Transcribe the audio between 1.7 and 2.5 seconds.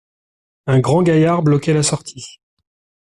la sortie.